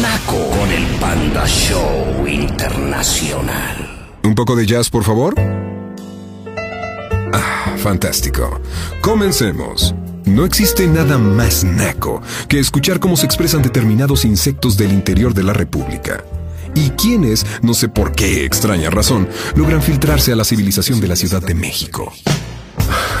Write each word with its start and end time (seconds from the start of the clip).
Naco 0.00 0.50
con 0.50 0.70
el 0.70 0.84
Panda 0.98 1.46
Show 1.46 2.26
Internacional. 2.26 4.10
¿Un 4.22 4.34
poco 4.34 4.56
de 4.56 4.66
jazz, 4.66 4.88
por 4.88 5.04
favor? 5.04 5.34
Ah, 7.32 7.74
fantástico. 7.76 8.60
Comencemos. 9.00 9.94
No 10.24 10.44
existe 10.44 10.86
nada 10.86 11.18
más 11.18 11.64
naco 11.64 12.22
que 12.48 12.58
escuchar 12.58 13.00
cómo 13.00 13.16
se 13.16 13.26
expresan 13.26 13.62
determinados 13.62 14.24
insectos 14.24 14.76
del 14.76 14.92
interior 14.92 15.34
de 15.34 15.42
la 15.42 15.52
República. 15.52 16.24
Y 16.74 16.90
quienes, 16.90 17.44
no 17.62 17.74
sé 17.74 17.88
por 17.88 18.12
qué 18.12 18.44
extraña 18.44 18.90
razón, 18.90 19.28
logran 19.56 19.82
filtrarse 19.82 20.32
a 20.32 20.36
la 20.36 20.44
civilización 20.44 21.00
de 21.00 21.08
la 21.08 21.16
Ciudad 21.16 21.42
de 21.42 21.54
México. 21.54 22.12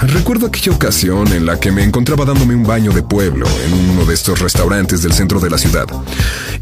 Recuerdo 0.02 0.46
aquella 0.46 0.72
ocasión 0.72 1.32
en 1.32 1.46
la 1.46 1.60
que 1.60 1.70
me 1.70 1.84
encontraba 1.84 2.24
dándome 2.24 2.54
un 2.54 2.64
baño 2.64 2.92
de 2.92 3.02
pueblo 3.02 3.46
en 3.64 3.90
uno 3.90 4.04
de 4.04 4.14
estos 4.14 4.40
restaurantes 4.40 5.02
del 5.02 5.12
centro 5.12 5.38
de 5.40 5.50
la 5.50 5.58
ciudad. 5.58 5.86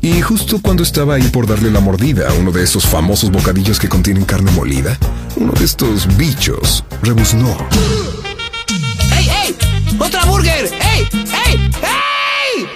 Y 0.02 0.20
justo 0.20 0.60
cuando 0.60 0.82
estaba 0.82 1.14
ahí 1.14 1.28
por 1.28 1.46
darle 1.46 1.70
la 1.70 1.80
mordida 1.80 2.28
a 2.28 2.34
uno 2.34 2.52
de 2.52 2.62
esos 2.62 2.86
famosos 2.86 3.30
bocadillos 3.30 3.78
que 3.78 3.88
contienen 3.88 4.24
carne 4.24 4.50
molida, 4.52 4.98
uno 5.36 5.52
de 5.52 5.64
estos 5.64 6.06
bichos 6.16 6.84
rebuznó. 7.02 7.56
¡Ey, 9.16 9.28
ey! 9.44 9.56
¡Otra 9.98 10.24
burger! 10.24 10.70
¡Ey, 10.72 11.08
ey, 11.46 11.70
ey! 11.82 12.66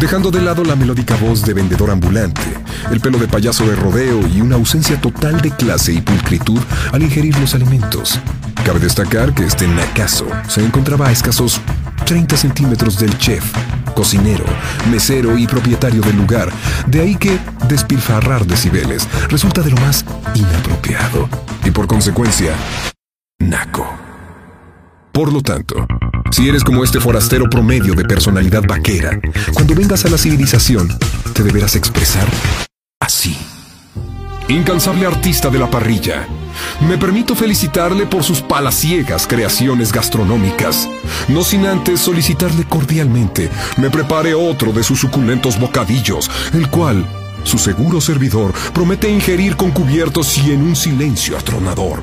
Dejando 0.00 0.30
de 0.30 0.40
lado 0.40 0.64
la 0.64 0.76
melódica 0.76 1.16
voz 1.16 1.44
de 1.44 1.52
vendedor 1.52 1.90
ambulante, 1.90 2.40
el 2.90 3.00
pelo 3.00 3.18
de 3.18 3.28
payaso 3.28 3.66
de 3.66 3.76
rodeo 3.76 4.26
y 4.28 4.40
una 4.40 4.56
ausencia 4.56 5.00
total 5.00 5.40
de 5.42 5.50
clase 5.50 5.92
y 5.92 6.00
pulcritud 6.00 6.60
al 6.92 7.02
ingerir 7.02 7.38
los 7.38 7.54
alimentos. 7.54 8.18
Cabe 8.64 8.78
destacar 8.78 9.34
que 9.34 9.44
este 9.44 9.66
nacazo 9.66 10.26
se 10.48 10.64
encontraba 10.64 11.08
a 11.08 11.12
escasos 11.12 11.60
30 12.04 12.36
centímetros 12.36 12.98
del 12.98 13.16
chef, 13.18 13.44
cocinero, 13.94 14.44
mesero 14.90 15.38
y 15.38 15.46
propietario 15.46 16.02
del 16.02 16.16
lugar. 16.16 16.50
De 16.86 17.00
ahí 17.00 17.16
que 17.16 17.38
despilfarrar 17.68 18.46
decibeles 18.46 19.08
resulta 19.28 19.62
de 19.62 19.70
lo 19.70 19.76
más 19.78 20.04
inapropiado 20.34 21.28
y 21.64 21.70
por 21.70 21.86
consecuencia, 21.86 22.54
naco. 23.38 23.86
Por 25.12 25.32
lo 25.32 25.40
tanto, 25.40 25.86
si 26.30 26.48
eres 26.48 26.62
como 26.62 26.84
este 26.84 27.00
forastero 27.00 27.50
promedio 27.50 27.94
de 27.94 28.04
personalidad 28.04 28.62
vaquera, 28.66 29.20
cuando 29.54 29.74
vengas 29.74 30.04
a 30.04 30.10
la 30.10 30.18
civilización, 30.18 30.88
te 31.32 31.42
deberás 31.42 31.76
expresar 31.76 32.28
así. 33.00 33.36
Incansable 34.50 35.06
artista 35.06 35.48
de 35.48 35.60
la 35.60 35.70
parrilla, 35.70 36.26
me 36.80 36.98
permito 36.98 37.36
felicitarle 37.36 38.04
por 38.06 38.24
sus 38.24 38.40
palaciegas 38.40 39.28
creaciones 39.28 39.92
gastronómicas, 39.92 40.88
no 41.28 41.44
sin 41.44 41.66
antes 41.66 42.00
solicitarle 42.00 42.64
cordialmente 42.64 43.48
me 43.76 43.90
prepare 43.90 44.34
otro 44.34 44.72
de 44.72 44.82
sus 44.82 44.98
suculentos 44.98 45.58
bocadillos, 45.60 46.28
el 46.52 46.68
cual 46.68 47.06
su 47.44 47.58
seguro 47.58 48.00
servidor 48.00 48.52
promete 48.74 49.08
ingerir 49.08 49.54
con 49.54 49.70
cubiertos 49.70 50.36
y 50.38 50.50
en 50.50 50.62
un 50.62 50.74
silencio 50.74 51.38
atronador. 51.38 52.02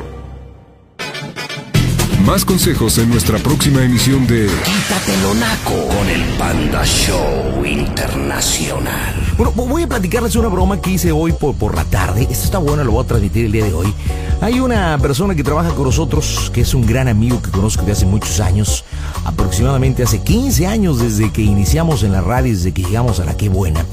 Más 2.26 2.46
consejos 2.46 2.98
en 2.98 3.10
nuestra 3.10 3.40
próxima 3.40 3.84
emisión 3.84 4.26
de 4.26 4.48
Quítatelo 4.48 5.34
naco 5.34 5.88
con 5.90 6.08
el 6.08 6.24
Panda 6.38 6.86
Show 6.86 7.66
Internacional. 7.66 9.27
Bueno, 9.38 9.52
voy 9.52 9.84
a 9.84 9.88
platicarles 9.88 10.36
una 10.36 10.48
broma 10.48 10.82
que 10.82 10.90
hice 10.90 11.12
hoy 11.12 11.32
por, 11.32 11.54
por 11.54 11.76
la 11.76 11.84
tarde. 11.86 12.24
Esto 12.24 12.46
está 12.46 12.58
bueno, 12.58 12.84
lo 12.84 12.94
voy 12.94 13.04
a 13.04 13.08
transmitir 13.08 13.46
el 13.46 13.52
día 13.52 13.66
de 13.66 13.74
hoy. 13.74 13.94
Hay 14.40 14.60
una 14.60 14.98
persona 15.00 15.34
que 15.34 15.44
trabaja 15.44 15.72
con 15.72 15.86
nosotros, 15.86 16.52
que 16.54 16.62
es 16.62 16.74
un 16.76 16.86
gran 16.86 17.08
amigo 17.08 17.42
que 17.42 17.50
conozco 17.50 17.84
de 17.84 17.94
hace 17.94 18.06
muchos 18.06 18.40
años, 18.40 18.86
aproximadamente 19.26 20.04
hace 20.04 20.22
15 20.22 20.68
años 20.68 21.00
desde 21.00 21.32
que 21.32 21.42
iniciamos 21.42 22.04
en 22.04 22.12
la 22.12 22.22
radio, 22.22 22.54
desde 22.54 22.72
que 22.72 22.84
llegamos 22.84 23.20
a 23.20 23.26
la 23.26 23.36
Qué 23.36 23.50
Buena. 23.50 23.84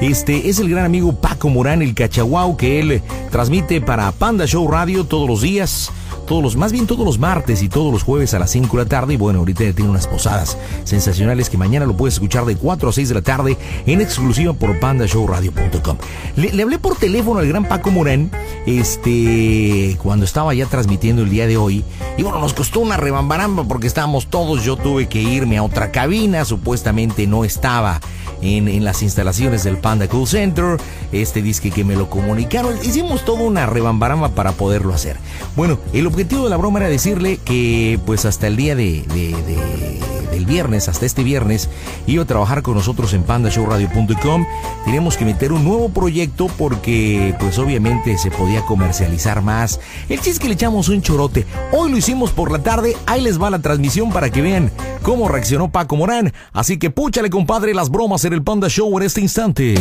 Este 0.00 0.48
es 0.48 0.58
el 0.58 0.68
gran 0.68 0.84
amigo 0.84 1.12
Paco 1.14 1.50
Morán, 1.50 1.82
el 1.82 1.94
cachaguau, 1.94 2.56
que 2.56 2.80
él 2.80 3.00
transmite 3.30 3.80
para 3.80 4.10
Panda 4.10 4.44
Show 4.46 4.66
Radio 4.68 5.04
todos 5.04 5.28
los 5.28 5.40
días 5.40 5.92
todos 6.26 6.42
los, 6.42 6.56
más 6.56 6.72
bien 6.72 6.86
todos 6.86 7.04
los 7.04 7.18
martes 7.18 7.62
y 7.62 7.68
todos 7.68 7.92
los 7.92 8.02
jueves 8.02 8.34
a 8.34 8.38
las 8.38 8.50
5 8.50 8.76
de 8.76 8.84
la 8.84 8.88
tarde. 8.88 9.14
Y 9.14 9.16
bueno, 9.16 9.40
ahorita 9.40 9.72
tiene 9.72 9.90
unas 9.90 10.06
posadas 10.06 10.56
sensacionales 10.84 11.50
que 11.50 11.58
mañana 11.58 11.86
lo 11.86 11.96
puedes 11.96 12.14
escuchar 12.14 12.44
de 12.44 12.56
4 12.56 12.88
a 12.88 12.92
6 12.92 13.08
de 13.08 13.14
la 13.14 13.22
tarde 13.22 13.58
en 13.86 14.00
exclusiva 14.00 14.52
por 14.52 14.78
pandashowradio.com. 14.78 15.98
Le 16.36 16.62
hablé 16.62 16.78
por 16.78 16.96
teléfono 16.96 17.40
al 17.40 17.48
gran 17.48 17.68
Paco 17.68 17.90
Morán, 17.90 18.30
este, 18.66 19.91
cuando 19.96 20.24
estaba 20.24 20.54
ya 20.54 20.66
transmitiendo 20.66 21.22
el 21.22 21.30
día 21.30 21.46
de 21.46 21.56
hoy. 21.56 21.84
Y 22.16 22.22
bueno, 22.22 22.40
nos 22.40 22.54
costó 22.54 22.80
una 22.80 22.96
rebambaramba 22.96 23.64
porque 23.64 23.86
estábamos 23.86 24.26
todos. 24.26 24.64
Yo 24.64 24.76
tuve 24.76 25.08
que 25.08 25.22
irme 25.22 25.58
a 25.58 25.62
otra 25.62 25.90
cabina, 25.90 26.44
supuestamente 26.44 27.26
no 27.26 27.44
estaba 27.44 28.00
en, 28.42 28.68
en, 28.68 28.84
las 28.84 29.02
instalaciones 29.02 29.64
del 29.64 29.78
Panda 29.78 30.08
Cool 30.08 30.26
Center. 30.26 30.76
Este 31.12 31.42
disque 31.42 31.70
que 31.70 31.84
me 31.84 31.96
lo 31.96 32.10
comunicaron. 32.10 32.76
Hicimos 32.82 33.24
toda 33.24 33.42
una 33.42 33.66
rebambaramba 33.66 34.30
para 34.30 34.52
poderlo 34.52 34.94
hacer. 34.94 35.16
Bueno, 35.56 35.78
el 35.92 36.06
objetivo 36.06 36.44
de 36.44 36.50
la 36.50 36.56
broma 36.56 36.80
era 36.80 36.88
decirle 36.88 37.38
que 37.38 37.98
pues 38.04 38.24
hasta 38.24 38.46
el 38.46 38.56
día 38.56 38.74
de, 38.74 39.02
de, 39.08 39.30
de, 39.42 40.00
del 40.32 40.46
viernes, 40.46 40.88
hasta 40.88 41.06
este 41.06 41.22
viernes, 41.22 41.68
iba 42.06 42.24
a 42.24 42.26
trabajar 42.26 42.62
con 42.62 42.74
nosotros 42.74 43.12
en 43.14 43.22
pandashowradio.com. 43.22 44.46
Teníamos 44.84 45.16
que 45.16 45.24
meter 45.24 45.52
un 45.52 45.64
nuevo 45.64 45.90
proyecto 45.90 46.48
porque 46.58 47.34
pues 47.38 47.58
obviamente 47.58 48.18
se 48.18 48.30
podía 48.30 48.62
comercializar 48.62 49.42
más. 49.42 49.78
El 50.08 50.16
chiste 50.16 50.30
es 50.30 50.38
que 50.38 50.48
le 50.48 50.54
echamos 50.54 50.88
un 50.88 51.02
chorote. 51.02 51.46
Hoy 51.72 51.90
lo 51.90 51.96
hicimos 51.96 52.30
por 52.30 52.50
la 52.50 52.58
tarde. 52.58 52.96
Ahí 53.06 53.20
les 53.20 53.40
va 53.40 53.50
la 53.50 53.60
transmisión 53.60 54.10
para 54.10 54.30
que 54.30 54.42
vean 54.42 54.70
cómo 55.02 55.28
reaccionó 55.28 55.70
Paco 55.70 55.96
Morán. 55.96 56.32
Así 56.52 56.78
que 56.78 56.90
púchale 56.90 57.30
compadre 57.30 57.74
las 57.74 57.90
bromas 57.90 58.24
en 58.24 58.32
el 58.32 58.42
Panda 58.42 58.68
Show 58.68 58.96
en 58.98 59.04
este 59.04 59.20
instante. 59.20 59.74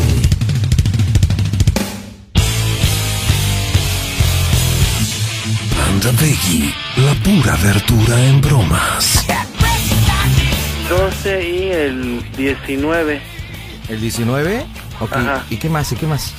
Panda 5.78 6.11
Veggie, 6.22 6.73
la 6.97 7.13
pura 7.23 7.56
verdura 7.57 8.25
en 8.25 8.41
bromas. 8.41 9.25
12 10.90 11.50
y 11.50 11.72
el 11.72 12.35
19. 12.35 13.22
¿El 13.88 14.01
19? 14.01 14.66
Ok. 15.00 15.13
Ajá. 15.13 15.45
¿Y 15.50 15.57
qué 15.57 15.69
más? 15.69 15.91
¿Y 15.91 15.95
qué 15.95 16.06
más? 16.06 16.34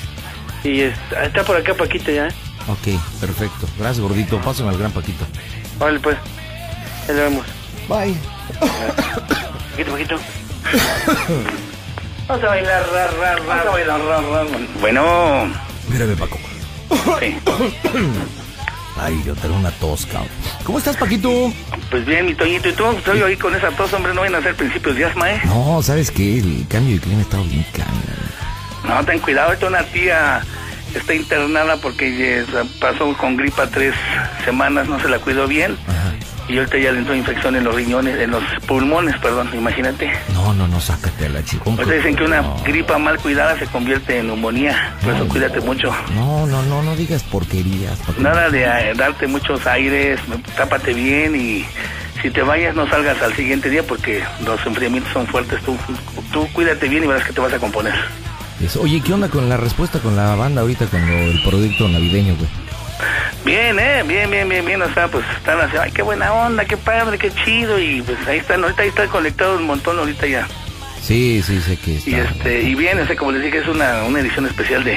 Y 0.65 0.81
está, 0.81 1.25
está 1.25 1.43
por 1.43 1.56
acá 1.56 1.75
Paquito 1.75 2.11
ya. 2.11 2.28
Ok, 2.69 3.00
perfecto. 3.21 3.67
Gracias, 3.78 4.00
gordito. 4.00 4.41
Pásame 4.41 4.71
al 4.71 4.78
gran 4.78 4.93
Paquito. 4.93 5.27
Vale, 5.78 5.99
pues. 6.00 6.17
Ya 7.09 7.15
lo 7.15 7.21
vemos. 7.23 7.47
Bye. 7.89 8.17
Paquito, 9.71 9.93
Paquito. 9.93 10.17
Vamos 12.28 12.45
a 12.45 12.49
bailar, 12.49 12.87
ra, 12.93 13.06
ra, 13.09 13.34
ra. 13.37 13.43
Vamos 13.47 13.67
a 13.67 13.71
bailar, 13.71 14.01
ra, 14.01 14.21
ra. 14.21 14.45
Bueno. 14.81 15.53
Mírame, 15.89 16.17
Paco. 16.17 16.39
Sí. 17.21 17.37
Ay, 19.01 19.21
yo 19.25 19.34
tengo 19.34 19.56
una 19.56 19.71
tos, 19.72 20.06
cabrón. 20.06 20.28
¿Cómo 20.65 20.78
estás, 20.78 20.97
Paquito? 20.97 21.53
Pues 21.91 22.05
bien, 22.05 22.27
mi 22.27 22.34
Toñito. 22.34 22.69
¿Y 22.69 22.72
tú? 22.75 22.91
Estoy 22.93 23.22
ahí 23.22 23.37
con 23.37 23.55
esa 23.55 23.71
tos, 23.71 23.93
hombre. 23.93 24.15
No 24.15 24.21
vayan 24.21 24.37
a 24.37 24.43
ser 24.43 24.55
principios 24.55 24.95
de 24.97 25.06
asma, 25.06 25.33
¿eh? 25.33 25.41
No, 25.47 25.83
¿sabes 25.83 26.11
qué? 26.11 26.39
El 26.39 26.67
cambio 26.69 26.95
de 26.95 27.01
clima 27.01 27.22
está 27.22 27.39
bien 27.39 27.67
cañón. 27.72 28.03
No, 28.87 29.05
ten 29.05 29.19
cuidado. 29.19 29.49
Ahorita 29.49 29.67
una 29.67 29.83
tía 29.84 30.43
está 30.98 31.14
internada 31.14 31.76
porque 31.76 32.44
pasó 32.80 33.12
con 33.16 33.36
gripa 33.36 33.66
tres 33.69 33.94
semanas. 34.44 34.88
No 34.88 34.98
se 35.00 35.08
la 35.08 35.19
cuidó 35.19 35.47
bien. 35.47 35.76
Ajá. 35.88 36.12
Y 36.48 36.58
ahorita 36.58 36.76
ya 36.76 36.91
le 36.91 36.98
entró 36.98 37.14
infección 37.14 37.54
en 37.54 37.62
los 37.64 37.75
riñones, 37.75 38.19
en 38.20 38.32
los 38.32 38.42
pulmones, 38.66 39.16
perdón, 39.19 39.48
imagínate. 39.54 40.10
No, 40.34 40.53
no, 40.53 40.66
no, 40.66 40.80
sácate 40.80 41.26
a 41.26 41.28
la 41.28 41.42
chica. 41.44 41.62
Ahorita 41.66 41.92
dicen 41.92 42.16
que 42.16 42.25
una 42.25 42.42
No. 42.42 42.56
gripa 42.64 42.98
mal 42.98 43.16
cuidada 43.20 43.56
se 43.58 43.66
convierte 43.66 44.19
en 44.19 44.26
neumonía. 44.26 44.97
Por 45.03 45.14
eso 45.14 45.28
cuídate 45.28 45.58
no. 45.60 45.66
mucho. 45.66 45.94
No, 46.14 46.44
no, 46.47 46.62
no, 46.64 46.82
no 46.82 46.97
digas 46.97 47.22
porquerías. 47.22 47.97
Nada 48.19 48.50
de 48.50 48.64
eh, 48.64 48.92
darte 48.97 49.28
muchos 49.28 49.64
aires, 49.69 50.19
tápate 50.56 50.92
bien 50.92 51.36
y 51.36 51.64
si 52.20 52.30
te 52.30 52.42
vayas 52.42 52.74
no 52.74 52.88
salgas 52.88 53.22
al 53.22 53.34
siguiente 53.34 53.70
día 53.70 53.84
porque 53.84 54.22
los 54.44 54.66
enfriamientos 54.66 55.12
son 55.12 55.28
fuertes. 55.28 55.62
Tú, 55.62 55.78
tú 56.32 56.48
cuídate 56.53 56.88
bien 56.88 57.04
y 57.04 57.06
verás 57.06 57.24
que 57.24 57.32
te 57.32 57.41
vas 57.41 57.53
a 57.53 57.59
componer. 57.60 57.94
Eso. 58.62 58.80
Oye, 58.82 59.00
¿qué 59.00 59.12
onda 59.12 59.28
con 59.28 59.48
la 59.48 59.56
respuesta 59.56 59.98
con 59.98 60.16
la 60.16 60.34
banda 60.34 60.62
ahorita 60.62 60.86
con 60.86 61.00
lo, 61.06 61.16
el 61.16 61.42
producto 61.42 61.88
navideño, 61.88 62.36
güey? 62.36 62.48
Bien, 63.44 63.76
eh, 63.78 64.04
bien, 64.06 64.30
bien, 64.30 64.48
bien, 64.48 64.64
bien, 64.64 64.80
o 64.82 64.94
sea, 64.94 65.09
pues 65.09 65.24
están 65.36 65.60
así, 65.60 65.76
ay, 65.76 65.91
qué 65.91 66.03
buena 66.03 66.32
onda, 66.32 66.64
qué 66.64 66.76
padre, 66.76 67.18
qué 67.18 67.32
chido 67.44 67.78
y 67.78 68.00
pues 68.03 68.16
ahí 68.28 68.38
están, 68.38 68.62
ahorita 68.62 68.82
ahí 68.82 68.88
están 68.88 69.09
conectados 69.09 69.59
un 69.60 69.66
montón 69.66 69.98
ahorita 69.98 70.26
ya. 70.26 70.47
Sí, 71.03 71.42
sí, 71.44 71.60
sé 71.60 71.76
que 71.76 71.97
está. 71.97 72.10
Y 72.10 72.14
este, 72.14 72.62
y 72.62 72.74
bien, 72.76 73.00
o 73.00 73.06
sea, 73.06 73.16
como 73.16 73.32
les 73.32 73.42
dije, 73.42 73.59
es 73.59 73.66
una, 73.66 74.04
una 74.04 74.20
edición 74.20 74.47
especial 74.47 74.84
de 74.84 74.97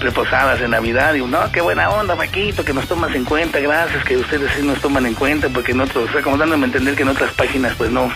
reposadas 0.00 0.60
de 0.60 0.68
Navidad. 0.68 1.14
Y 1.14 1.20
no, 1.20 1.50
qué 1.52 1.60
buena 1.60 1.90
onda, 1.90 2.16
Paquito, 2.16 2.64
que 2.64 2.72
nos 2.72 2.88
tomas 2.88 3.14
en 3.14 3.24
cuenta, 3.24 3.60
gracias, 3.60 4.02
que 4.04 4.16
ustedes 4.16 4.50
sí 4.56 4.66
nos 4.66 4.80
toman 4.80 5.04
en 5.04 5.14
cuenta, 5.14 5.50
porque 5.50 5.72
en 5.72 5.80
otros, 5.80 6.08
o 6.08 6.12
sea, 6.12 6.22
como 6.22 6.38
dándome 6.38 6.64
a 6.64 6.66
entender 6.68 6.94
que 6.94 7.02
en 7.02 7.08
otras 7.08 7.32
páginas, 7.32 7.74
pues 7.76 7.90
no, 7.90 8.10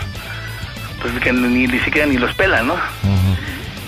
pues 1.01 1.13
que 1.21 1.31
ni, 1.31 1.67
ni 1.67 1.79
siquiera 1.79 2.07
ni 2.07 2.17
los 2.17 2.33
pelan, 2.33 2.67
¿no? 2.67 2.73
Ujú. 2.73 3.20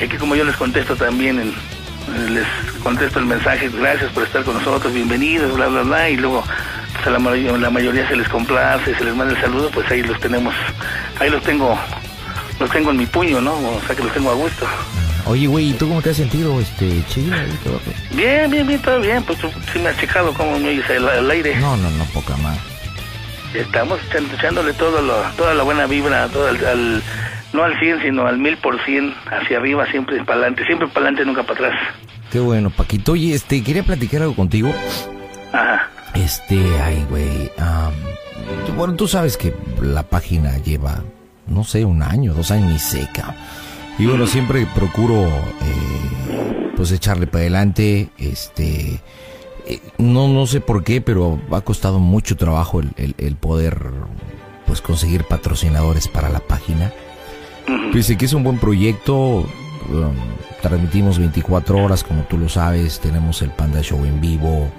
Y 0.04 0.06
aquí 0.08 0.18
como 0.18 0.36
yo 0.36 0.44
les 0.44 0.58
contesto 0.58 0.98
también, 0.98 1.40
en- 1.40 2.34
les 2.36 2.46
contesto 2.84 3.20
el 3.20 3.26
mensaje, 3.26 3.70
gracias 3.70 4.12
por 4.12 4.24
estar 4.24 4.44
con 4.44 4.56
nosotros, 4.56 4.94
bienvenidos, 4.94 5.56
bla, 5.56 5.68
bla, 5.68 5.82
bla, 5.84 6.10
y 6.10 6.18
luego 6.18 6.44
pues 6.94 7.08
a 7.08 7.10
la, 7.10 7.20
mayoría, 7.20 7.58
la 7.58 7.70
mayoría 7.70 8.06
se 8.10 8.18
les 8.18 8.28
complace, 8.28 8.94
se 8.96 9.04
les 9.06 9.16
manda 9.16 9.34
el 9.34 9.40
saludo, 9.40 9.70
pues 9.72 9.90
ahí 9.90 10.04
los 10.04 10.20
tenemos, 10.20 10.54
ahí 11.22 11.30
los 11.30 11.42
tengo 11.44 11.80
los 12.60 12.70
tengo 12.70 12.92
en 12.92 12.98
mi 12.98 13.06
puño, 13.06 13.40
¿no? 13.40 13.54
O 13.54 13.82
sea 13.88 13.96
que 13.96 14.04
los 14.04 14.12
tengo 14.14 14.32
a 14.32 14.34
gusto. 14.34 14.68
Oye, 15.26 15.48
güey, 15.48 15.70
¿y 15.70 15.74
tú 15.74 15.88
cómo 15.88 16.02
te 16.02 16.10
has 16.10 16.18
sentido, 16.18 16.60
este, 16.60 17.02
chido? 17.08 17.34
Bien, 18.12 18.52
bien, 18.52 18.68
bien, 18.68 18.82
todo 18.82 19.00
bien. 19.00 19.24
Pues 19.24 19.40
tú 19.40 19.50
sí 19.72 19.80
me 19.80 19.88
has 19.88 19.98
checado 19.98 20.34
cómo 20.34 20.60
me 20.60 20.72
dice 20.72 20.98
el, 20.98 21.08
el 21.08 21.32
aire. 21.32 21.56
No, 21.56 21.78
no, 21.78 21.90
no, 21.92 22.04
poca 22.08 22.36
más. 22.38 22.58
Estamos 23.54 24.00
echándole 24.38 24.74
todo 24.74 25.02
lo, 25.02 25.16
toda 25.38 25.54
la 25.54 25.64
buena 25.64 25.86
vibra, 25.88 26.28
todo 26.28 26.50
el, 26.50 26.66
al, 26.66 27.04
no 27.54 27.64
al 27.64 27.78
100, 27.80 28.02
sino 28.02 28.26
al 28.26 28.40
1000% 28.40 29.14
hacia 29.32 29.58
arriba, 29.58 29.86
siempre 29.92 30.18
para 30.26 30.40
adelante, 30.40 30.66
siempre 30.66 30.88
para 30.88 31.08
adelante, 31.08 31.26
nunca 31.26 31.44
para 31.44 31.68
atrás. 31.68 31.80
Qué 32.32 32.40
bueno, 32.40 32.70
Paquito. 32.72 33.12
Oye, 33.14 33.34
este, 33.36 33.64
quería 33.64 33.84
platicar 33.84 34.22
algo 34.24 34.36
contigo. 34.36 34.74
Ajá. 35.52 35.90
Este, 36.16 36.60
ay, 36.82 37.06
güey. 37.10 37.52
am, 37.58 37.94
bueno, 38.76 38.96
tú 38.96 39.08
sabes 39.08 39.38
que 39.38 39.54
la 39.82 40.04
página 40.04 40.58
lleva, 40.58 41.04
no 41.48 41.64
sé, 41.64 41.86
un 41.86 42.02
año, 42.04 42.34
dos 42.34 42.50
años 42.52 42.72
y 42.74 42.80
seca. 42.80 43.36
Y 44.00 44.06
bueno, 44.08 44.26
siempre 44.26 44.66
procuro, 44.74 45.28
eh, 45.28 46.72
pues, 46.76 46.92
echarle 46.92 47.28
para 47.28 47.42
adelante. 47.42 48.10
Este, 48.18 49.00
eh, 49.68 49.80
no, 50.00 50.28
no 50.28 50.48
sé 50.48 50.60
por 50.62 50.84
qué, 50.84 51.02
pero 51.02 51.40
ha 51.52 51.62
costado 51.62 52.00
mucho 52.00 52.36
trabajo 52.36 52.80
el, 52.80 52.92
el- 52.98 53.16
el 53.20 53.36
poder, 53.36 53.92
pues, 54.66 54.82
conseguir 54.82 55.26
patrocinadores 55.26 56.08
para 56.08 56.30
la 56.30 56.40
página. 56.40 56.92
Pese 57.92 58.18
que 58.18 58.26
es 58.26 58.34
un 58.34 58.44
buen 58.44 58.58
proyecto, 58.60 59.16
um, 59.16 59.48
transmitimos 60.62 61.20
24 61.20 61.78
horas, 61.84 62.04
como 62.04 62.24
tú 62.24 62.38
lo 62.38 62.50
sabes, 62.50 63.00
tenemos 63.00 63.42
el 63.42 63.52
Panda 63.52 63.82
Show 63.82 64.04
en 64.06 64.20
vivo, 64.22 64.70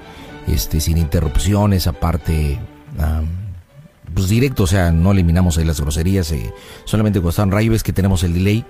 este, 0.46 0.80
sin 0.80 0.98
interrupciones, 0.98 1.86
aparte, 1.86 2.58
um, 2.98 3.26
pues 4.14 4.28
directo, 4.28 4.64
o 4.64 4.66
sea, 4.66 4.90
no 4.92 5.12
eliminamos 5.12 5.58
ahí 5.58 5.64
las 5.64 5.80
groserías, 5.80 6.30
eh, 6.32 6.52
solamente 6.84 7.18
cuando 7.20 7.30
están 7.30 7.50
radio 7.50 7.72
es 7.72 7.82
que 7.82 7.92
tenemos 7.92 8.22
el 8.24 8.34
delay, 8.34 8.64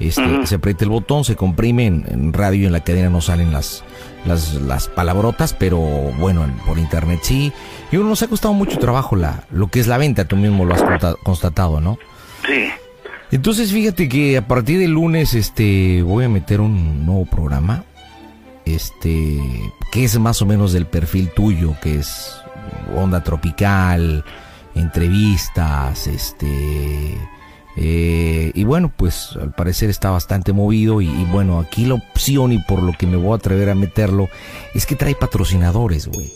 este, 0.00 0.46
se 0.46 0.56
aprieta 0.56 0.84
el 0.84 0.90
botón, 0.90 1.24
se 1.24 1.36
comprime, 1.36 1.86
en, 1.86 2.04
en 2.08 2.32
radio 2.32 2.62
y 2.64 2.66
en 2.66 2.72
la 2.72 2.80
cadena 2.80 3.10
no 3.10 3.20
salen 3.20 3.52
las, 3.52 3.84
las, 4.26 4.54
las 4.54 4.88
palabrotas, 4.88 5.54
pero 5.54 5.78
bueno, 6.18 6.44
en- 6.44 6.52
por 6.66 6.78
internet 6.78 7.20
sí, 7.22 7.52
y 7.92 7.96
bueno, 7.96 8.10
nos 8.10 8.22
ha 8.22 8.28
costado 8.28 8.54
mucho 8.54 8.78
trabajo 8.78 9.14
la, 9.16 9.44
lo 9.50 9.68
que 9.68 9.80
es 9.80 9.86
la 9.86 9.98
venta, 9.98 10.24
tú 10.26 10.36
mismo 10.36 10.64
lo 10.64 10.74
has 10.74 10.82
consta- 10.82 11.16
constatado, 11.22 11.80
¿no? 11.80 11.98
Sí. 12.46 12.64
Entonces 13.34 13.72
fíjate 13.72 14.08
que 14.08 14.36
a 14.36 14.46
partir 14.46 14.78
del 14.78 14.92
lunes 14.92 15.34
este 15.34 16.02
voy 16.02 16.24
a 16.24 16.28
meter 16.28 16.60
un 16.60 17.04
nuevo 17.04 17.26
programa 17.26 17.84
este 18.64 19.40
que 19.90 20.04
es 20.04 20.16
más 20.20 20.40
o 20.40 20.46
menos 20.46 20.72
del 20.72 20.86
perfil 20.86 21.30
tuyo, 21.34 21.74
que 21.82 21.96
es 21.96 22.36
onda 22.96 23.24
tropical, 23.24 24.24
entrevistas, 24.76 26.06
este 26.06 27.18
eh, 27.76 28.52
y 28.54 28.62
bueno, 28.62 28.92
pues 28.96 29.36
al 29.42 29.52
parecer 29.52 29.90
está 29.90 30.10
bastante 30.10 30.52
movido 30.52 31.00
y, 31.00 31.08
y 31.08 31.24
bueno, 31.24 31.58
aquí 31.58 31.86
la 31.86 31.94
opción 31.94 32.52
y 32.52 32.60
por 32.60 32.84
lo 32.84 32.92
que 32.92 33.08
me 33.08 33.16
voy 33.16 33.32
a 33.32 33.36
atrever 33.38 33.68
a 33.68 33.74
meterlo 33.74 34.28
es 34.76 34.86
que 34.86 34.94
trae 34.94 35.16
patrocinadores, 35.16 36.06
güey. 36.06 36.32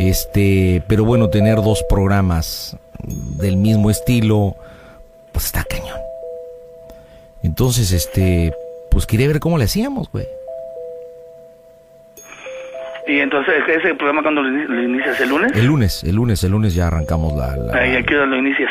Este, 0.00 0.82
pero 0.88 1.04
bueno, 1.04 1.30
tener 1.30 1.62
dos 1.62 1.84
programas 1.88 2.76
del 3.38 3.56
mismo 3.56 3.90
estilo, 3.90 4.56
pues 5.38 5.46
está 5.46 5.62
cañón. 5.62 5.96
Entonces, 7.44 7.92
este, 7.92 8.52
pues 8.90 9.06
quería 9.06 9.28
ver 9.28 9.38
cómo 9.38 9.56
le 9.56 9.64
hacíamos, 9.66 10.10
güey. 10.10 10.26
Y 13.06 13.20
entonces, 13.20 13.54
¿ese 13.68 13.94
programa 13.94 14.22
cuando 14.22 14.42
lo, 14.42 14.48
ini- 14.50 14.66
lo 14.66 14.82
inicias 14.82 15.20
el 15.20 15.28
lunes? 15.28 15.52
El 15.54 15.66
lunes, 15.66 16.02
el 16.02 16.16
lunes, 16.16 16.42
el 16.42 16.50
lunes 16.50 16.74
ya 16.74 16.88
arrancamos 16.88 17.34
la... 17.36 17.56
la- 17.56 17.78
Ahí, 17.78 17.94
¿A 17.96 18.02
qué 18.02 18.16
hora 18.16 18.26
lo 18.26 18.36
inicias? 18.36 18.68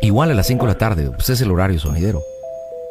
Igual 0.00 0.30
a 0.30 0.34
las 0.34 0.46
5 0.46 0.64
de 0.66 0.72
la 0.72 0.78
tarde, 0.78 1.10
pues 1.14 1.28
es 1.28 1.40
el 1.42 1.50
horario 1.50 1.78
sonidero. 1.78 2.20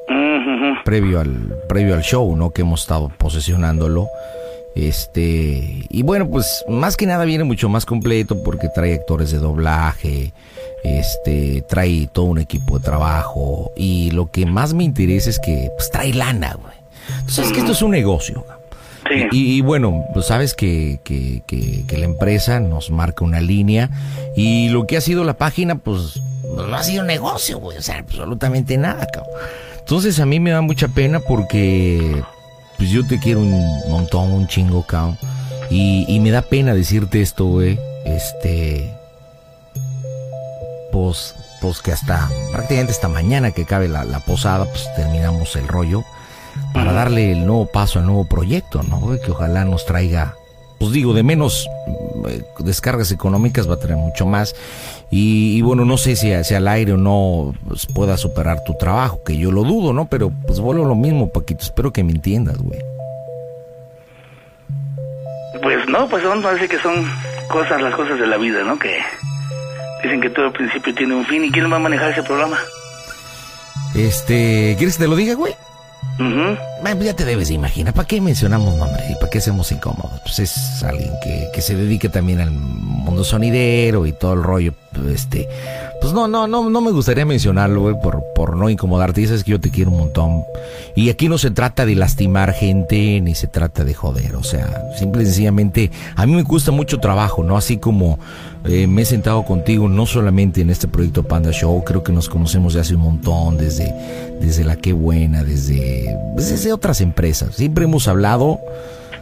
Mm. 0.07 0.83
Previo 0.85 1.19
al, 1.19 1.55
previo 1.67 1.95
al 1.95 2.01
show, 2.03 2.35
¿no? 2.37 2.51
Que 2.51 2.61
hemos 2.61 2.81
estado 2.81 3.09
posesionándolo. 3.17 4.07
Este, 4.75 5.85
y 5.89 6.03
bueno, 6.03 6.29
pues 6.29 6.63
más 6.69 6.95
que 6.95 7.05
nada 7.05 7.25
viene 7.25 7.43
mucho 7.43 7.69
más 7.69 7.85
completo 7.85 8.41
porque 8.43 8.69
trae 8.69 8.93
actores 8.93 9.31
de 9.31 9.39
doblaje, 9.39 10.31
este, 10.83 11.63
trae 11.67 12.07
todo 12.11 12.25
un 12.25 12.39
equipo 12.39 12.77
de 12.77 12.85
trabajo 12.85 13.71
y 13.75 14.11
lo 14.11 14.31
que 14.31 14.45
más 14.45 14.73
me 14.73 14.83
interesa 14.83 15.29
es 15.29 15.39
que 15.39 15.69
pues 15.75 15.89
trae 15.91 16.13
lana, 16.13 16.57
güey. 16.61 16.75
Entonces 17.19 17.47
es 17.47 17.51
que 17.51 17.59
esto 17.59 17.71
es 17.71 17.81
un 17.81 17.91
negocio. 17.91 18.45
Sí. 19.09 19.27
Y, 19.31 19.57
y 19.57 19.61
bueno, 19.61 20.05
pues 20.13 20.27
sabes 20.27 20.53
que, 20.53 20.99
que, 21.03 21.41
que, 21.47 21.85
que 21.87 21.97
la 21.97 22.05
empresa 22.05 22.59
nos 22.59 22.91
marca 22.91 23.25
una 23.25 23.41
línea 23.41 23.89
y 24.35 24.69
lo 24.69 24.85
que 24.85 24.97
ha 24.97 25.01
sido 25.01 25.23
la 25.23 25.33
página, 25.33 25.75
pues 25.75 26.21
no 26.55 26.75
ha 26.75 26.83
sido 26.83 27.03
negocio, 27.03 27.59
güey, 27.59 27.77
o 27.77 27.81
sea, 27.81 27.97
absolutamente 27.97 28.77
nada, 28.77 29.07
cabrón. 29.07 29.33
Entonces 29.79 30.19
a 30.19 30.25
mí 30.25 30.39
me 30.39 30.51
da 30.51 30.61
mucha 30.61 30.87
pena 30.89 31.19
porque 31.19 32.21
pues 32.79 32.89
yo 32.89 33.05
te 33.05 33.19
quiero 33.19 33.41
un 33.41 33.89
montón, 33.89 34.31
un 34.31 34.47
chingo, 34.47 34.83
cabrón. 34.83 35.17
Y, 35.69 36.05
y 36.07 36.19
me 36.19 36.31
da 36.31 36.41
pena 36.41 36.73
decirte 36.73 37.21
esto, 37.21 37.45
güey, 37.45 37.77
este... 38.05 38.95
Pues, 40.91 41.35
pues 41.61 41.81
que 41.81 41.91
hasta 41.91 42.27
prácticamente 42.51 42.93
esta 42.93 43.09
mañana 43.09 43.51
que 43.51 43.65
cabe 43.65 43.87
la, 43.87 44.05
la 44.05 44.21
posada, 44.21 44.65
pues 44.65 44.87
terminamos 44.95 45.55
el 45.55 45.67
rollo 45.67 46.03
para 46.73 46.93
darle 46.93 47.31
el 47.33 47.45
nuevo 47.45 47.67
paso 47.67 47.99
al 47.99 48.05
nuevo 48.05 48.25
proyecto, 48.25 48.81
¿no? 48.81 48.99
Que 49.23 49.31
ojalá 49.31 49.65
nos 49.65 49.85
traiga, 49.85 50.35
pues 50.79 50.91
digo, 50.93 51.13
de 51.13 51.23
menos 51.23 51.67
eh, 52.29 52.41
descargas 52.59 53.11
económicas 53.11 53.69
va 53.69 53.75
a 53.75 53.79
traer 53.79 53.97
mucho 53.97 54.25
más. 54.25 54.55
Y, 55.11 55.57
y 55.57 55.61
bueno, 55.61 55.85
no 55.85 55.97
sé 55.97 56.15
si, 56.15 56.31
si 56.43 56.53
al 56.53 56.67
aire 56.67 56.93
o 56.93 56.97
no 56.97 57.53
pues, 57.67 57.85
pueda 57.87 58.15
superar 58.17 58.63
tu 58.63 58.75
trabajo, 58.77 59.21
que 59.23 59.37
yo 59.37 59.51
lo 59.51 59.63
dudo, 59.63 59.91
¿no? 59.93 60.07
Pero 60.07 60.31
pues 60.47 60.59
vuelvo 60.59 60.85
a 60.85 60.87
lo 60.87 60.95
mismo, 60.95 61.29
Paquito. 61.29 61.61
Espero 61.61 61.91
que 61.91 62.03
me 62.03 62.11
entiendas, 62.11 62.57
güey. 62.57 62.79
Pues 65.61 65.87
no, 65.89 66.07
pues 66.07 66.23
son, 66.23 66.41
parece 66.41 66.69
que 66.69 66.79
son 66.79 67.05
cosas, 67.49 67.81
las 67.81 67.95
cosas 67.95 68.19
de 68.19 68.27
la 68.27 68.37
vida, 68.37 68.63
¿no? 68.63 68.79
Que 68.79 68.99
dicen 70.03 70.21
que 70.21 70.29
todo 70.29 70.45
al 70.45 70.53
principio 70.53 70.93
tiene 70.95 71.15
un 71.15 71.25
fin. 71.25 71.43
¿Y 71.43 71.51
quién 71.51 71.71
va 71.71 71.75
a 71.75 71.79
manejar 71.79 72.11
ese 72.11 72.23
programa? 72.23 72.57
Este, 73.95 74.75
¿quieres 74.77 74.97
que 74.97 75.03
te 75.03 75.09
lo 75.09 75.15
diga, 75.15 75.33
güey? 75.33 75.55
Ujú. 76.19 76.57
Bueno, 76.81 77.03
ya 77.03 77.15
te 77.15 77.23
debes 77.23 77.47
de 77.47 77.53
imaginar. 77.53 77.93
¿Para 77.93 78.07
qué 78.07 78.19
mencionamos 78.19 78.75
nombre 78.75 79.01
y 79.09 79.15
para 79.15 79.29
qué 79.29 79.37
hacemos 79.37 79.71
incómodos? 79.71 80.19
Pues 80.23 80.39
es 80.39 80.83
alguien 80.83 81.11
que, 81.23 81.49
que 81.53 81.61
se 81.61 81.75
dedique 81.75 82.09
también 82.09 82.41
al 82.41 82.51
mundo 82.51 83.23
sonidero 83.23 84.05
y 84.05 84.11
todo 84.11 84.33
el 84.33 84.43
rollo. 84.43 84.73
Este, 85.07 85.47
pues 86.01 86.11
no, 86.11 86.27
no, 86.27 86.45
no, 86.47 86.69
no 86.69 86.81
me 86.81 86.91
gustaría 86.91 87.25
mencionarlo, 87.25 87.81
güey, 87.81 87.95
por, 88.01 88.21
por 88.35 88.57
no 88.57 88.69
incomodarte. 88.69 89.21
Dices 89.21 89.45
que 89.45 89.51
yo 89.51 89.61
te 89.61 89.71
quiero 89.71 89.91
un 89.91 89.97
montón. 89.97 90.43
Y 90.93 91.09
aquí 91.09 91.29
no 91.29 91.37
se 91.37 91.51
trata 91.51 91.85
de 91.85 91.95
lastimar 91.95 92.53
gente 92.53 93.21
ni 93.21 93.33
se 93.33 93.47
trata 93.47 93.85
de 93.85 93.93
joder. 93.93 94.35
O 94.35 94.43
sea, 94.43 94.67
simple 94.97 95.23
y 95.23 95.25
sencillamente, 95.25 95.91
a 96.15 96.25
mí 96.25 96.35
me 96.35 96.43
cuesta 96.43 96.71
mucho 96.71 96.99
trabajo, 96.99 97.43
¿no? 97.43 97.55
Así 97.55 97.77
como 97.77 98.19
eh, 98.65 98.87
me 98.87 99.03
he 99.03 99.05
sentado 99.05 99.45
contigo, 99.45 99.87
no 99.87 100.05
solamente 100.05 100.61
en 100.61 100.69
este 100.69 100.87
proyecto 100.87 101.23
Panda 101.23 101.51
Show, 101.51 101.83
creo 101.85 102.03
que 102.03 102.11
nos 102.11 102.27
conocemos 102.27 102.73
de 102.73 102.81
hace 102.81 102.95
un 102.95 103.01
montón, 103.01 103.57
desde, 103.57 103.93
desde 104.41 104.63
la 104.65 104.75
que 104.75 104.91
buena, 104.93 105.43
desde, 105.43 106.17
pues, 106.33 106.49
desde 106.49 106.73
otras 106.73 106.99
empresas. 107.01 107.55
Siempre 107.55 107.85
hemos 107.85 108.07
hablado 108.07 108.59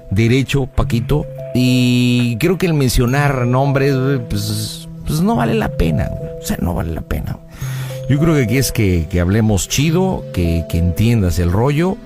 derecho, 0.10 0.66
Paquito, 0.66 1.26
y 1.54 2.38
creo 2.40 2.58
que 2.58 2.66
el 2.66 2.74
mencionar 2.74 3.46
nombres, 3.46 3.96
pues, 4.30 4.88
pues 5.06 5.22
no 5.22 5.36
vale 5.36 5.54
la 5.54 5.70
pena, 5.70 6.10
o 6.42 6.46
sea, 6.46 6.58
no 6.62 6.74
vale 6.74 6.94
la 6.94 7.02
pena. 7.02 7.38
Yo 8.10 8.20
creo 8.20 8.36
que 8.36 8.44
aquí 8.44 8.58
es 8.58 8.72
que, 8.72 9.06
que 9.10 9.20
hablemos 9.20 9.68
chido, 9.68 10.24
que, 10.34 10.66
que 10.70 10.78
entiendas 10.78 11.40
el 11.40 11.52
rollo, 11.52 11.98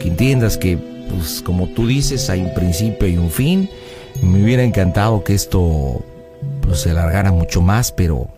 que 0.00 0.08
entiendas 0.08 0.58
que, 0.58 0.76
pues 0.76 1.42
como 1.42 1.68
tú 1.68 1.86
dices, 1.86 2.28
hay 2.28 2.42
un 2.42 2.52
principio 2.54 3.08
y 3.08 3.16
un 3.16 3.30
fin. 3.30 3.70
Me 4.20 4.42
hubiera 4.42 4.64
encantado 4.64 5.22
que 5.22 5.34
esto 5.34 6.04
pues, 6.66 6.82
se 6.82 6.90
alargara 6.90 7.32
mucho 7.32 7.60
más, 7.60 7.92
pero... 7.92 8.28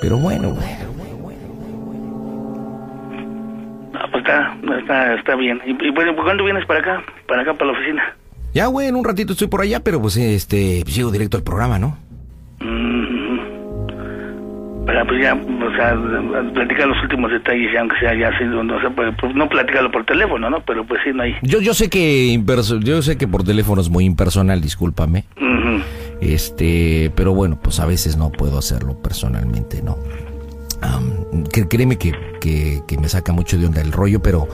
Pero 0.00 0.18
bueno, 0.18 0.50
güey. 0.50 0.66
Ah, 3.94 4.06
pues 4.10 4.22
está, 4.22 4.56
está, 4.80 5.14
está 5.14 5.36
bien. 5.36 5.60
¿Y, 5.64 5.70
y 5.86 5.90
bueno, 5.90 6.14
cuándo 6.14 6.44
vienes 6.44 6.66
para 6.66 6.80
acá? 6.80 7.02
Para 7.26 7.42
acá, 7.42 7.54
para 7.54 7.72
la 7.72 7.78
oficina. 7.78 8.16
Ya, 8.52 8.66
güey, 8.66 8.86
en 8.88 8.96
un 8.96 9.04
ratito 9.04 9.32
estoy 9.32 9.48
por 9.48 9.62
allá, 9.62 9.80
pero 9.80 10.00
pues 10.00 10.16
este, 10.16 10.80
pues, 10.84 10.94
llego 10.94 11.10
directo 11.10 11.36
al 11.36 11.42
programa, 11.42 11.78
¿no? 11.78 11.98
Mm. 12.60 13.24
Para 14.86 15.04
pues 15.06 15.22
ya, 15.22 15.34
o 15.34 15.76
sea, 15.76 15.96
platicar 16.52 16.86
los 16.86 17.02
últimos 17.02 17.32
detalles, 17.32 17.72
ya 17.72 17.80
aunque 17.80 17.98
sea 17.98 18.14
ya 18.14 18.28
así, 18.28 18.44
no, 18.44 18.60
o 18.60 18.80
sea, 18.80 18.90
pues, 18.90 19.14
pues, 19.18 19.34
no 19.34 19.48
platicarlo 19.48 19.90
por 19.90 20.04
teléfono, 20.04 20.50
¿no? 20.50 20.60
Pero 20.60 20.84
pues 20.84 21.00
sí, 21.02 21.10
no 21.12 21.22
hay. 21.22 21.34
Yo, 21.42 21.60
yo 21.60 21.74
sé 21.74 21.88
que 21.88 22.38
yo 22.82 23.02
sé 23.02 23.16
que 23.18 23.26
por 23.26 23.42
teléfono 23.42 23.80
es 23.80 23.88
muy 23.88 24.04
impersonal, 24.04 24.60
discúlpame. 24.60 25.24
Ujú. 25.36 25.82
Este, 26.20 27.12
pero 27.14 27.34
bueno, 27.34 27.58
pues 27.60 27.80
a 27.80 27.86
veces 27.86 28.16
no 28.16 28.30
puedo 28.30 28.58
hacerlo 28.58 28.94
personalmente, 28.94 29.82
¿no? 29.82 29.98
Que- 31.52 31.66
créeme 31.68 31.96
que, 31.96 32.12
que, 32.40 32.82
que 32.86 32.98
me 32.98 33.08
saca 33.08 33.32
mucho 33.32 33.58
de 33.58 33.66
onda 33.66 33.80
el 33.80 33.92
rollo, 33.92 34.20
pero, 34.20 34.46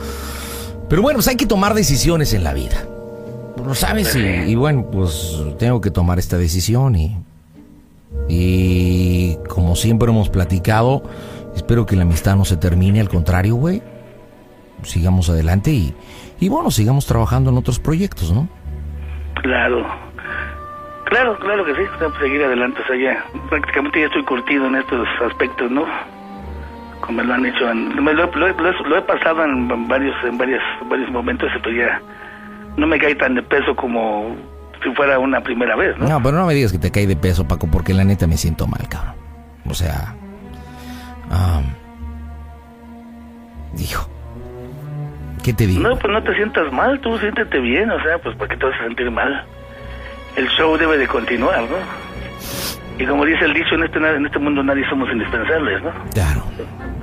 pero 0.89 1.03
bueno, 1.03 1.19
pues 1.19 1.29
hay 1.29 1.37
que 1.37 1.47
tomar 1.47 1.75
decisiones 1.75 2.33
en 2.35 2.45
la 2.45 2.53
vida. 2.55 2.87
Lo 3.65 3.75
sabes, 3.75 4.15
y, 4.17 4.21
y 4.21 4.55
bueno, 4.55 4.87
pues 4.91 5.37
tengo 5.59 5.81
que 5.81 5.91
tomar 5.91 6.19
esta 6.19 6.39
decisión 6.39 6.97
y, 6.97 7.17
y 8.29 9.37
como 9.49 9.77
siempre 9.77 10.11
hemos 10.11 10.29
platicado, 10.29 11.03
Espero 11.57 11.85
que 11.85 11.97
la 11.97 12.03
amistad 12.03 12.37
no 12.37 12.45
se 12.45 12.57
termine, 12.57 13.01
al 13.01 13.09
contrario, 13.09 13.57
güey. 13.57 13.83
Sigamos 14.85 15.29
adelante 15.31 15.73
y, 15.73 15.93
y 16.39 16.49
bueno, 16.49 16.71
sigamos 16.71 17.07
trabajando 17.07 17.51
en 17.51 17.57
otros 17.57 17.81
proyectos, 17.81 18.33
¿no? 18.33 18.49
Claro. 19.43 19.85
Claro, 21.11 21.37
claro 21.41 21.65
que 21.65 21.75
sí, 21.75 21.83
pues, 21.99 22.13
seguir 22.21 22.43
adelante, 22.45 22.81
o 22.83 22.87
sea, 22.87 22.97
ya 22.97 23.25
prácticamente 23.49 24.01
ya 24.01 24.07
estoy 24.07 24.23
curtido 24.23 24.67
en 24.69 24.77
estos 24.77 25.09
aspectos, 25.27 25.69
¿no? 25.69 25.85
Como 27.01 27.23
lo 27.23 27.35
han 27.35 27.45
hecho, 27.45 27.75
lo, 27.75 28.01
lo, 28.13 28.97
he 28.97 29.03
pasado 29.03 29.45
en 29.45 29.89
varios 29.89 30.15
en 30.23 30.39
varios, 30.39 30.63
varios 30.89 31.11
momentos, 31.11 31.51
pero 31.65 31.77
ya 31.77 32.01
no 32.77 32.87
me 32.87 32.97
cae 33.01 33.17
tan 33.17 33.35
de 33.35 33.43
peso 33.43 33.75
como 33.75 34.37
si 34.85 34.91
fuera 34.95 35.19
una 35.19 35.41
primera 35.41 35.75
vez, 35.75 35.99
¿no? 35.99 36.09
No, 36.09 36.23
pero 36.23 36.37
no 36.37 36.47
me 36.47 36.55
digas 36.55 36.71
que 36.71 36.79
te 36.79 36.93
cae 36.93 37.09
de 37.09 37.17
peso, 37.17 37.47
Paco, 37.49 37.69
porque 37.69 37.93
la 37.93 38.05
neta 38.05 38.29
me 38.29 38.37
siento 38.37 38.69
mal, 38.69 38.89
cabrón. 38.89 39.17
O 39.69 39.75
sea, 39.75 40.15
um, 41.29 41.65
dijo, 43.77 44.09
¿qué 45.43 45.53
te 45.53 45.67
digo? 45.67 45.83
No, 45.83 45.97
pues 45.99 46.13
no 46.13 46.23
te 46.23 46.37
sientas 46.37 46.73
mal, 46.73 47.01
tú 47.01 47.19
siéntete 47.19 47.59
bien, 47.59 47.91
o 47.91 48.01
sea, 48.01 48.19
pues 48.19 48.37
¿por 48.37 48.47
qué 48.47 48.57
te 48.57 48.65
vas 48.65 48.81
a 48.81 48.85
sentir 48.85 49.11
mal? 49.11 49.45
El 50.37 50.49
show 50.51 50.77
debe 50.77 50.99
de 50.99 51.07
continuar, 51.07 51.63
¿no? 51.63 51.77
Y 52.99 53.07
como 53.07 53.25
dice 53.25 53.45
el 53.47 53.55
dicho, 53.55 53.75
en 53.75 53.85
este, 53.85 53.99
en 53.99 54.27
este 54.27 54.39
mundo 54.39 54.63
nadie 54.63 54.89
somos 54.89 55.11
indispensables, 55.11 55.83
¿no? 55.83 55.91
Claro, 56.13 56.43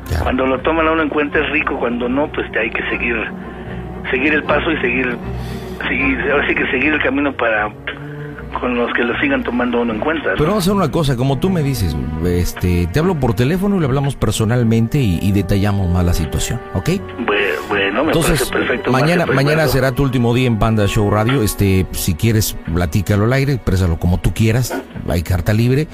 claro. 0.07 0.23
Cuando 0.23 0.45
lo 0.45 0.59
toman 0.59 0.87
a 0.87 0.91
uno 0.91 1.03
en 1.03 1.09
cuenta 1.09 1.39
es 1.39 1.49
rico, 1.49 1.77
cuando 1.79 2.07
no, 2.07 2.27
pues 2.31 2.45
hay 2.55 2.69
que 2.69 2.83
seguir 2.89 3.15
seguir 4.11 4.33
el 4.33 4.43
paso 4.43 4.71
y 4.71 4.77
seguir, 4.77 5.17
seguir 5.87 6.31
ahora 6.31 6.47
sí 6.47 6.55
que 6.55 6.65
seguir 6.67 6.93
el 6.93 7.01
camino 7.01 7.33
para 7.33 7.69
con 8.59 8.75
los 8.75 8.93
que 8.93 9.03
lo 9.03 9.17
sigan 9.19 9.43
tomando 9.43 9.81
uno 9.81 9.93
en 9.93 9.99
cuenta. 9.99 10.31
Pero 10.33 10.45
vamos 10.45 10.55
a 10.55 10.71
hacer 10.71 10.73
una 10.73 10.91
cosa, 10.91 11.15
como 11.15 11.39
tú 11.39 11.49
me 11.49 11.63
dices, 11.63 11.95
este, 12.25 12.87
te 12.87 12.99
hablo 12.99 13.15
por 13.15 13.33
teléfono 13.33 13.77
y 13.77 13.79
le 13.79 13.85
hablamos 13.85 14.15
personalmente 14.15 14.99
y, 14.99 15.31
detallamos 15.31 15.89
más 15.89 16.03
la 16.03 16.13
situación, 16.13 16.59
¿ok? 16.73 16.89
Bueno, 17.69 18.03
me 18.03 18.09
Entonces, 18.09 18.39
parece 18.39 18.51
perfecto. 18.51 18.91
Mañana, 18.91 19.25
mañana 19.25 19.67
será 19.67 19.91
tu 19.91 20.03
último 20.03 20.33
día 20.33 20.47
en 20.47 20.57
Panda 20.57 20.87
Show 20.87 21.11
Radio. 21.11 21.43
Este, 21.43 21.85
si 21.91 22.15
quieres, 22.15 22.57
platícalo 22.73 23.25
al 23.25 23.33
aire, 23.33 23.53
exprésalo 23.53 23.97
como 23.97 24.19
tú 24.19 24.33
quieras, 24.33 24.81
hay 25.07 25.21
carta 25.21 25.53
libre. 25.53 25.87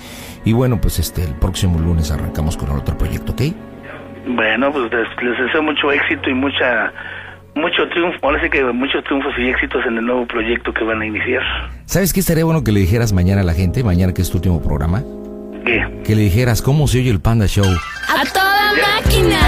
Y 0.45 0.53
bueno, 0.53 0.79
pues 0.79 0.99
este, 0.99 1.23
el 1.23 1.35
próximo 1.35 1.79
lunes 1.79 2.11
arrancamos 2.11 2.57
con 2.57 2.69
el 2.71 2.77
otro 2.77 2.97
proyecto, 2.97 3.33
¿ok? 3.33 3.41
Bueno, 4.27 4.71
pues 4.71 4.91
les 4.93 5.37
deseo 5.37 5.61
mucho 5.61 5.91
éxito 5.91 6.29
y 6.29 6.33
mucha 6.33 6.93
mucho 7.55 7.87
triunfo, 7.89 8.17
ahora 8.23 8.41
sí 8.41 8.49
que 8.49 8.63
muchos 8.63 9.03
triunfos 9.03 9.33
y 9.37 9.49
éxitos 9.49 9.85
en 9.85 9.97
el 9.97 10.05
nuevo 10.05 10.25
proyecto 10.25 10.73
que 10.73 10.83
van 10.83 11.01
a 11.01 11.05
iniciar. 11.05 11.41
¿Sabes 11.85 12.13
qué 12.13 12.19
estaría 12.19 12.45
bueno 12.45 12.63
que 12.63 12.71
le 12.71 12.79
dijeras 12.79 13.13
mañana 13.13 13.41
a 13.41 13.43
la 13.43 13.53
gente, 13.53 13.83
mañana 13.83 14.13
que 14.13 14.21
es 14.21 14.29
tu 14.29 14.37
último 14.37 14.61
programa? 14.61 15.03
¿Qué? 15.65 15.85
Que 16.03 16.15
le 16.15 16.23
dijeras 16.23 16.61
cómo 16.61 16.87
se 16.87 16.99
oye 16.99 17.09
el 17.09 17.19
Panda 17.21 17.47
Show. 17.47 17.65
¡A 17.65 18.25
toda 18.33 18.73
máquina! 18.73 19.39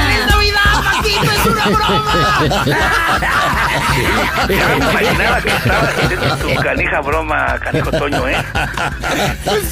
es 1.25 1.45
una 1.45 1.65
broma! 1.65 3.59
ya 4.49 4.67
me 4.67 4.77
imaginaba 4.77 5.41
que 5.41 5.49
estaba 5.49 5.87
haciendo 6.03 6.37
tu 6.37 6.55
canija 6.55 7.01
broma, 7.01 7.59
canijo 7.59 7.91
Toño, 7.91 8.27
¿eh? 8.27 8.35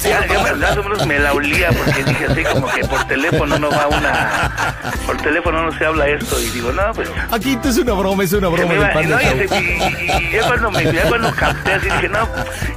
Ya, 0.02 0.26
ya 0.26 0.42
me, 0.42 0.54
más 0.54 0.76
o 0.76 0.82
menos 0.82 1.06
me 1.06 1.18
la 1.18 1.32
olía 1.32 1.70
porque 1.70 2.04
dije 2.04 2.26
así 2.28 2.42
como 2.44 2.66
que 2.68 2.84
por 2.84 3.04
teléfono 3.04 3.58
no 3.58 3.70
va 3.70 3.88
una... 3.88 4.74
Por 5.06 5.16
teléfono 5.18 5.64
no 5.64 5.78
se 5.78 5.84
habla 5.84 6.08
esto 6.08 6.40
y 6.40 6.46
digo, 6.50 6.72
no, 6.72 6.92
pues... 6.94 7.10
Aquí 7.30 7.58
es 7.64 7.78
una 7.78 7.92
broma, 7.92 8.24
es 8.24 8.32
una 8.32 8.48
broma. 8.48 8.74
Iba, 8.74 9.02
y, 9.02 9.06
no, 9.06 9.20
y, 9.20 9.24
y, 9.26 10.32
ya, 10.32 10.46
cuando 10.46 10.70
me, 10.70 10.84
ya 10.84 11.08
cuando 11.08 11.32
capté 11.34 11.72
así 11.72 11.86
dije, 11.86 12.08
no, 12.08 12.28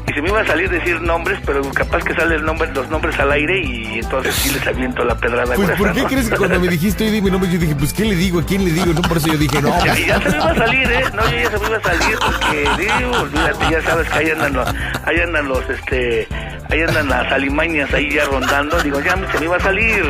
y 0.08 0.14
se 0.14 0.22
me 0.22 0.30
iba 0.30 0.42
a 0.42 0.46
salir 0.46 0.70
decir 0.70 1.02
nombres, 1.02 1.40
pero 1.46 1.62
capaz 1.72 2.04
que 2.04 2.14
sale 2.14 2.36
el 2.36 2.46
nombre, 2.46 2.72
los 2.74 2.90
nombres 2.90 3.18
al 3.20 3.32
aire 3.32 3.60
y 3.62 4.00
entonces 4.00 4.34
sí 4.36 4.52
les 4.54 4.66
aviento 4.66 5.04
la 5.04 5.16
pedrada. 5.16 5.56
Pues, 5.56 5.72
¿por 5.72 5.94
qué 5.94 6.04
crees 6.04 6.30
que 6.30 6.38
cuando 6.38 6.60
me 6.60 6.68
dijiste, 6.68 7.04
oye, 7.04 7.14
dime 7.14 7.32
nombre, 7.32 7.50
yo 7.52 7.60
dije, 7.60 7.76
pues, 7.76 7.94
¿qué 7.94 8.06
le 8.06 8.16
digo? 8.16 8.40
¿A 8.40 8.46
quién 8.46 8.64
le 8.64 8.72
digo? 8.72 8.94
No, 8.94 9.02
por 9.02 9.18
eso 9.18 9.28
yo 9.28 9.38
dije, 9.38 9.62
no. 9.62 9.78
Ya, 9.88 9.96
ya 9.96 10.22
se 10.22 10.30
me 10.30 10.38
iba 10.38 10.52
a 10.52 10.56
salir, 10.56 10.92
¿eh? 10.92 11.04
No, 11.18 11.28
yo 11.32 11.38
ya 11.38 11.50
se 11.50 11.58
me 11.58 11.68
iba 11.68 11.78
a 11.78 11.82
salir 11.82 12.20
porque, 12.20 12.70
digo, 12.78 13.12
olvídate, 13.22 13.72
ya 13.72 13.82
sabes 13.82 14.08
que 14.08 14.20
ahí 14.20 14.30
andan 14.30 14.54
los, 14.54 14.70
ahí 15.04 15.20
andan 15.20 15.48
los, 15.48 15.68
este, 15.68 16.28
ahí 16.70 16.82
andan 16.82 17.10
las 17.10 17.32
alimañas 17.32 17.92
ahí 17.92 18.14
ya 18.14 18.26
rondando. 18.26 18.80
Digo, 18.84 19.00
ya 19.00 19.18
se 19.32 19.40
me 19.40 19.46
iba 19.46 19.58
a 19.58 19.60
salir. 19.60 20.06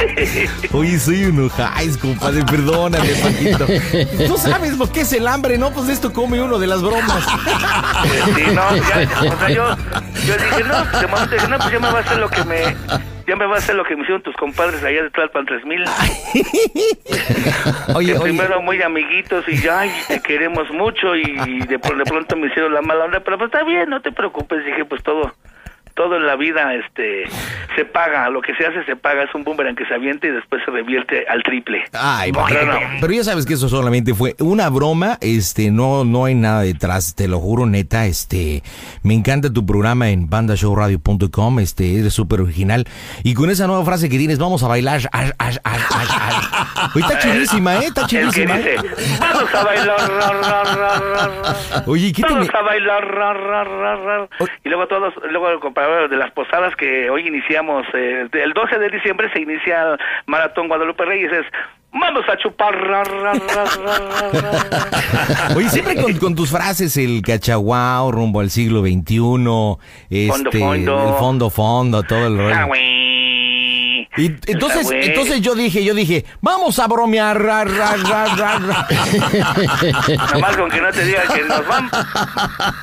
Oye, 0.72 0.98
soy 0.98 1.24
un 1.24 1.44
ojáis, 1.44 1.98
compadre, 1.98 2.42
perdóname, 2.46 3.10
Paquito. 3.16 3.66
Tú 4.26 4.38
sabes 4.38 4.78
lo 4.78 4.90
que 4.90 5.02
es 5.02 5.12
el 5.12 5.28
hambre, 5.28 5.58
¿no? 5.58 5.72
Pues 5.72 5.90
esto 5.90 6.10
come 6.10 6.40
uno 6.40 6.58
de 6.58 6.68
las 6.68 6.80
bromas. 6.80 7.22
Sí, 8.34 8.44
no, 8.54 8.76
ya, 8.76 9.34
o 9.34 9.38
sea, 9.38 9.50
yo, 9.50 9.76
yo 10.26 10.36
dije, 10.38 10.64
no, 10.64 11.26
dije, 11.26 11.48
no, 11.48 11.58
pues 11.58 11.70
ya 11.70 11.78
me 11.80 11.92
va 11.92 11.98
a 11.98 12.00
hacer 12.00 12.16
lo 12.16 12.30
que 12.30 12.44
me, 12.44 12.76
ya 13.30 13.36
me 13.36 13.46
va 13.46 13.54
a 13.54 13.58
hacer 13.58 13.76
lo 13.76 13.84
que 13.84 13.94
me 13.94 14.02
hicieron 14.02 14.22
tus 14.22 14.34
compadres 14.34 14.82
allá 14.82 15.04
de 15.04 15.10
Tlalpan 15.10 15.46
3000. 15.46 15.84
oye, 17.94 18.18
oye. 18.18 18.22
Primero 18.22 18.60
muy 18.60 18.82
amiguitos 18.82 19.44
y 19.46 19.62
ya, 19.62 19.84
te 20.08 20.20
queremos 20.20 20.68
mucho 20.72 21.14
y 21.14 21.60
de, 21.60 21.78
de 21.78 21.78
pronto 21.78 22.34
me 22.34 22.48
hicieron 22.48 22.74
la 22.74 22.82
mala 22.82 23.04
onda, 23.04 23.20
pero 23.20 23.38
pues 23.38 23.52
está 23.52 23.62
bien, 23.62 23.88
no 23.88 24.02
te 24.02 24.10
preocupes, 24.10 24.64
dije, 24.64 24.84
pues 24.84 25.04
todo 25.04 25.32
todo 25.94 26.16
en 26.16 26.26
la 26.26 26.36
vida 26.36 26.74
este 26.74 27.24
se 27.76 27.84
paga, 27.84 28.28
lo 28.30 28.42
que 28.42 28.54
se 28.54 28.66
hace 28.66 28.84
se 28.84 28.96
paga, 28.96 29.24
es 29.24 29.34
un 29.34 29.44
boomerang 29.44 29.76
que 29.76 29.86
se 29.86 29.94
avienta 29.94 30.26
y 30.26 30.30
después 30.30 30.62
se 30.64 30.70
revierte 30.70 31.26
al 31.28 31.42
triple. 31.42 31.84
Ay, 31.92 32.32
pero 33.00 33.12
ya 33.12 33.24
sabes 33.24 33.46
que 33.46 33.54
eso 33.54 33.68
solamente 33.68 34.14
fue 34.14 34.34
una 34.40 34.68
broma, 34.68 35.18
este 35.20 35.70
no 35.70 36.04
no 36.04 36.24
hay 36.24 36.34
nada 36.34 36.62
detrás, 36.62 37.14
te 37.14 37.28
lo 37.28 37.38
juro 37.38 37.66
neta, 37.66 38.06
este 38.06 38.62
me 39.02 39.14
encanta 39.14 39.52
tu 39.52 39.64
programa 39.64 40.10
en 40.10 40.28
bandashowradio.com, 40.28 41.58
este 41.60 41.98
eres 41.98 42.14
súper 42.14 42.40
original 42.40 42.86
y 43.22 43.34
con 43.34 43.50
esa 43.50 43.66
nueva 43.66 43.84
frase 43.84 44.08
que 44.08 44.18
tienes, 44.18 44.38
vamos 44.38 44.62
a 44.62 44.68
bailar. 44.68 45.00
Ay, 45.12 45.30
está 46.96 47.18
chidísima, 47.18 47.76
¿eh? 47.76 47.86
Está 47.86 48.06
chidísima. 48.06 48.56
Dice, 48.56 48.76
vamos 49.20 49.54
a 49.54 49.64
bailar. 49.64 50.00
Oye, 51.86 52.12
¿qué 52.12 52.22
Vamos 52.22 52.48
a 52.52 52.62
bailar. 52.62 54.28
Y 54.64 54.68
luego 54.68 54.86
todos, 54.86 55.14
luego 55.30 55.60
de 56.08 56.16
las 56.16 56.30
posadas 56.32 56.74
que 56.76 57.10
hoy 57.10 57.26
iniciamos, 57.26 57.86
eh, 57.94 58.28
el 58.32 58.52
12 58.52 58.78
de 58.78 58.90
diciembre 58.90 59.30
se 59.32 59.40
inicia 59.40 59.92
el 59.92 59.98
Maratón 60.26 60.68
Guadalupe 60.68 61.04
Reyes, 61.04 61.32
es 61.32 61.46
vamos 61.92 62.24
a 62.28 62.36
chupar. 62.36 62.74
Oye, 65.56 65.68
siempre 65.68 65.96
con, 66.18 66.34
tus 66.34 66.50
frases, 66.50 66.96
el 66.96 67.22
cachaguao, 67.22 68.10
rumbo 68.12 68.40
al 68.40 68.50
siglo 68.50 68.82
XXI, 68.82 69.76
este, 70.10 70.58
fondo. 70.58 71.08
el 71.08 71.14
fondo, 71.18 71.50
fondo, 71.50 72.02
todo 72.02 72.26
el 72.26 72.38
rollo. 72.38 72.56
Y 74.16 74.26
entonces, 74.48 74.90
entonces 74.90 75.40
yo 75.40 75.54
dije, 75.54 75.84
yo 75.84 75.94
dije, 75.94 76.24
vamos 76.40 76.80
a 76.80 76.88
bromear, 76.88 77.40
ra, 77.40 77.64
ra, 77.64 77.96
ra. 77.96 78.86
Nomás 80.34 80.56
con 80.56 80.68
que 80.68 80.80
no 80.80 80.90
te 80.90 81.04
diga 81.04 81.22
que 81.32 81.44
nos 81.44 81.64
vamos, 81.66 81.92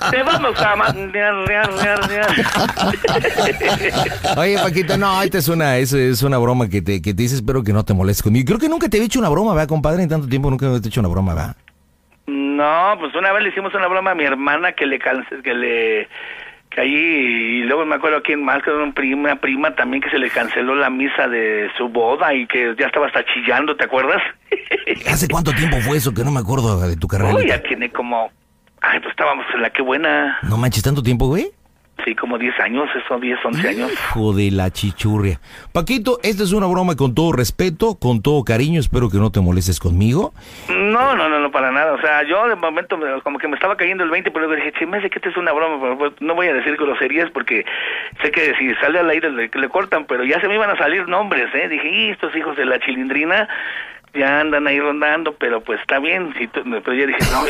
te 0.10 0.24
vamos 0.24 0.58
a 0.62 0.74
Oye, 4.38 4.58
Paquito, 4.58 4.98
no, 4.98 5.22
esta 5.22 5.38
es 5.40 5.50
una, 5.50 5.78
es, 5.78 5.92
es 5.92 6.24
una 6.24 6.38
broma 6.38 6.70
que 6.70 6.82
te, 6.82 7.02
que 7.02 7.14
te 7.14 7.24
dice, 7.24 7.36
espero 7.36 7.62
que 7.62 7.74
no 7.74 7.84
te 7.84 7.94
molestes 7.94 8.24
conmigo. 8.24 8.46
Creo 8.46 8.60
que 8.60 8.70
nunca 8.70 8.88
te 8.88 8.98
he 8.98 9.04
hecho 9.04 9.20
una 9.20 9.28
broma, 9.30 9.54
¿verdad, 9.54 9.68
compadre? 9.68 10.04
En 10.04 10.10
tanto 10.10 10.30
tiempo 10.30 10.50
nunca 10.50 10.66
te 10.68 10.76
he 10.76 10.88
hecho 10.88 11.02
una 11.02 11.10
broma, 11.10 11.34
¿verdad? 11.34 11.58
No, 12.28 12.96
pues 13.00 13.14
una 13.16 13.34
vez 13.34 13.44
le 13.44 13.50
hicimos 13.50 13.74
una 13.74 13.88
broma 13.88 14.12
a 14.12 14.16
mi 14.16 14.24
hermana 14.24 14.72
que 14.72 14.86
le 14.86 14.98
que 15.00 15.54
le 15.54 16.08
que 16.78 16.82
allí 16.82 16.96
y 16.96 17.64
luego 17.64 17.86
me 17.86 17.96
acuerdo 17.96 18.22
quién 18.22 18.44
más 18.44 18.62
que 18.62 18.70
una 18.70 18.94
prima, 18.94 19.36
prima 19.38 19.76
también 19.76 20.02
que 20.02 20.10
se 20.10 20.20
le 20.20 20.30
canceló 20.30 20.76
la 20.76 20.90
misa 20.90 21.28
de 21.28 21.70
su 21.76 21.90
boda 21.90 22.34
y 22.34 22.46
que 22.46 22.76
ya 22.80 22.86
estaba 22.86 23.08
hasta 23.08 23.26
chillando, 23.34 23.76
¿te 23.76 23.86
acuerdas? 23.86 24.22
¿Hace 25.08 25.28
cuánto 25.28 25.52
tiempo 25.54 25.78
fue 25.82 25.98
eso 25.98 26.14
que 26.14 26.24
no 26.24 26.32
me 26.32 26.40
acuerdo 26.40 26.80
de 26.88 26.96
tu 26.96 27.08
carrera? 27.08 27.34
Uy, 27.34 27.48
ya 27.48 27.62
tiene 27.64 27.90
como 27.90 28.32
ay, 28.82 29.00
pues 29.00 29.12
estábamos 29.12 29.46
en 29.54 29.62
la 29.62 29.70
que 29.70 29.82
buena. 29.82 30.38
No 30.44 30.58
manches 30.58 30.84
tanto 30.84 31.02
tiempo, 31.02 31.28
güey. 31.28 31.50
Sí, 32.06 32.16
como 32.16 32.38
10 32.38 32.60
años, 32.60 32.90
eso, 32.96 33.20
10, 33.20 33.40
11 33.44 33.68
años. 33.68 33.92
Hijo 33.92 34.34
de 34.34 34.52
la 34.52 34.70
chichurria. 34.70 35.40
Paquito, 35.74 36.20
esta 36.24 36.44
es 36.44 36.54
una 36.54 36.68
broma 36.68 36.96
con 36.96 37.16
todo 37.16 37.34
respeto, 37.34 37.96
con 38.00 38.22
todo 38.22 38.44
cariño, 38.44 38.80
espero 38.80 39.10
que 39.10 39.18
no 39.18 39.32
te 39.32 39.42
molestes 39.42 39.80
conmigo. 39.80 40.34
No, 40.70 41.16
no, 41.16 41.28
no, 41.28 41.40
no, 41.40 41.52
para 41.52 41.72
nada. 41.72 41.94
O 41.94 42.02
sea, 42.02 42.24
yo 42.24 42.48
de 42.48 42.56
momento 42.56 42.98
como 43.24 43.40
que 43.40 43.48
me 43.48 43.56
estaba 43.56 43.76
cayendo 43.76 44.04
el 44.04 44.10
20, 44.10 44.32
pero 44.32 44.48
luego 44.48 44.64
dije, 44.64 44.86
me 44.86 45.02
sé 45.02 45.10
que 45.10 45.18
esta 45.18 45.30
es 45.30 45.38
una 45.38 45.52
broma, 45.52 45.98
pero 45.98 46.14
no 46.20 46.36
voy 46.36 46.48
a 46.48 46.54
decir 46.54 46.78
groserías 46.78 47.30
porque 47.32 47.66
sé 48.22 48.32
que 48.32 48.54
si 48.58 48.74
sale 48.76 49.00
al 49.00 49.10
aire 49.10 49.32
le, 49.32 49.50
le 49.54 49.70
cortan, 49.70 50.06
pero 50.06 50.24
ya 50.24 50.40
se 50.40 50.48
me 50.48 50.56
iban 50.56 50.70
a 50.70 50.78
salir 50.78 51.08
nombres, 51.08 51.54
¿eh? 51.54 51.68
Dije, 51.68 51.90
y 51.90 52.10
estos 52.10 52.36
hijos 52.36 52.56
de 52.56 52.66
la 52.66 52.80
chilindrina 52.80 53.48
ya 54.18 54.40
andan 54.42 54.68
ahí 54.68 54.80
rondando, 54.80 55.34
pero 55.40 55.62
pues 55.62 55.80
está 55.82 56.00
bien. 56.00 56.34
Si 56.38 56.48
tú- 56.48 56.62
pero 56.64 56.94
yo 56.94 57.08
dije, 57.08 57.20
no, 57.32 57.44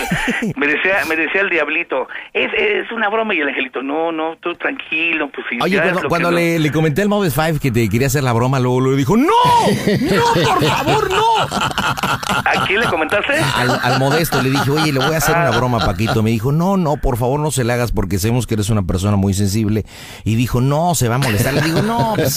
me 0.57 0.67
decía, 0.67 0.95
me 1.07 1.15
decía 1.15 1.41
el 1.41 1.49
diablito, 1.49 2.07
es, 2.33 2.49
es 2.57 2.91
una 2.91 3.09
broma. 3.09 3.33
Y 3.33 3.39
el 3.41 3.49
angelito, 3.49 3.81
no, 3.81 4.11
no, 4.11 4.35
tú 4.37 4.53
tranquilo, 4.55 5.29
pues 5.33 5.45
si 5.49 5.59
Oye, 5.61 5.81
cuando, 5.81 6.09
cuando 6.09 6.31
no- 6.31 6.37
le, 6.37 6.59
le 6.59 6.71
comenté 6.71 7.01
al 7.01 7.09
Moves 7.09 7.33
5 7.33 7.59
que 7.61 7.71
te 7.71 7.87
quería 7.89 8.07
hacer 8.07 8.23
la 8.23 8.33
broma, 8.33 8.59
luego 8.59 8.81
le 8.81 8.95
dijo, 8.97 9.15
¡No! 9.17 9.27
¡No, 9.27 10.43
por 10.43 10.63
favor, 10.63 11.09
no! 11.11 11.23
¿A 11.47 12.65
quién 12.67 12.79
le 12.79 12.87
comentaste? 12.87 13.33
Al, 13.55 13.79
al 13.83 13.99
modesto 13.99 14.41
le 14.41 14.49
dije, 14.49 14.69
oye, 14.71 14.91
le 14.91 14.99
voy 14.99 15.13
a 15.13 15.17
hacer 15.17 15.35
Ah. 15.35 15.47
una 15.49 15.57
broma 15.57 15.77
a 15.81 15.85
Paquito. 15.85 16.23
Me 16.23 16.31
dijo, 16.31 16.51
no, 16.51 16.77
no, 16.77 16.97
por 16.97 17.17
favor, 17.17 17.39
no 17.39 17.51
se 17.51 17.63
le 17.63 17.73
hagas 17.73 17.91
porque 17.91 18.17
sabemos 18.19 18.47
que 18.47 18.55
eres 18.55 18.69
una 18.69 18.83
persona 18.83 19.15
muy 19.17 19.33
sensible. 19.33 19.85
Y 20.23 20.35
dijo, 20.35 20.61
no, 20.61 20.95
se 20.95 21.07
va 21.09 21.15
a 21.15 21.17
molestar. 21.19 21.53
Le 21.53 21.61
digo, 21.61 21.81
no, 21.81 22.13
pues, 22.15 22.35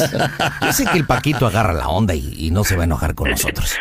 yo 0.63 0.73
sé 0.73 0.85
que 0.87 0.99
el 0.99 1.07
Paquito 1.07 1.47
agarra 1.47 1.73
la 1.73 1.89
onda 1.89 2.15
y, 2.15 2.35
y 2.37 2.51
no 2.51 2.65
se 2.65 2.77
va 2.77 2.83
a 2.83 2.85
enojar 2.87 3.15
con 3.15 3.31
nosotros. 3.31 3.77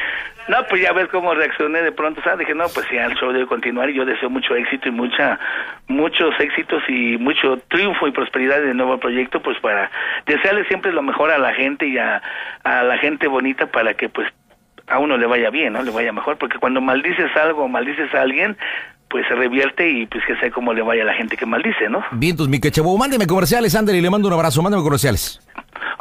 No, 0.50 0.58
pues 0.68 0.82
ya 0.82 0.91
ves 0.94 1.08
cómo 1.10 1.36
reaccioné 1.36 1.84
de 1.84 1.91
pronto, 1.91 2.22
¿sabes? 2.24 2.39
Dije, 2.39 2.56
no, 2.56 2.65
pues 2.74 2.88
ya 2.91 3.06
el 3.06 3.13
show 3.13 3.32
debe 3.32 3.46
continuar 3.46 3.88
y 3.91 3.94
yo 3.94 4.03
deseo 4.03 4.32
mucho 4.32 4.56
éxito 4.56 4.89
y 4.89 4.91
mucha, 4.91 5.39
muchos 5.88 6.34
éxitos 6.39 6.82
y 6.89 7.18
mucho 7.20 7.60
triunfo 7.68 8.08
y 8.08 8.12
prosperidad 8.12 8.63
en 8.63 8.72
el 8.72 8.77
nuevo 8.77 8.98
proyecto, 8.98 9.44
pues 9.44 9.60
para 9.60 9.91
desearle 10.25 10.65
siempre 10.65 10.91
lo 10.91 11.03
mejor 11.03 11.29
a 11.29 11.38
la 11.38 11.53
gente 11.53 11.88
y 11.88 12.00
a, 12.00 12.24
a 12.63 12.82
la 12.82 12.98
gente 12.98 13.27
bonita 13.27 13.68
para 13.68 13.94
que 13.94 14.10
pues 14.10 14.27
a 14.88 14.98
uno 14.98 15.18
le 15.18 15.27
vaya 15.27 15.51
bien, 15.51 15.74
¿no? 15.74 15.84
Le 15.84 15.91
vaya 15.91 16.12
mejor, 16.12 16.38
porque 16.38 16.58
cuando 16.58 16.82
maldices 16.82 17.29
algo 17.38 17.65
o 17.65 17.68
maldices 17.68 18.12
a 18.15 18.22
alguien, 18.22 18.58
pues 19.08 19.27
se 19.27 19.36
revierte 19.36 19.88
y 19.88 20.08
pues 20.08 20.24
que 20.25 20.36
sé 20.38 20.50
cómo 20.50 20.74
le 20.74 20.82
vaya 20.82 21.03
a 21.03 21.06
la 21.06 21.13
gente 21.13 21.38
que 21.38 21.46
maldice, 21.46 21.89
¿no? 21.89 22.03
Bien, 22.12 22.32
entonces, 22.32 22.50
mi 22.50 22.60
quechebo, 22.60 22.98
mándeme 22.98 23.27
comerciales, 23.27 23.75
Ander, 23.75 23.96
y 23.96 24.01
le 24.01 24.10
mando 24.10 24.27
un 24.27 24.34
abrazo, 24.34 24.63
mándeme 24.63 24.82
comerciales. 24.82 25.39